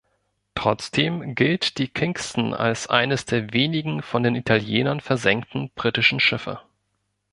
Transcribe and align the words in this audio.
Trotzdem 0.55 1.35
gilt 1.35 1.77
die 1.77 1.87
"Kingston" 1.87 2.55
als 2.55 2.87
eines 2.87 3.25
der 3.25 3.53
wenigen 3.53 4.01
von 4.01 4.23
den 4.23 4.33
Italienern 4.33 4.99
versenkten 4.99 5.69
britischen 5.75 6.19
Schiffe. 6.19 6.59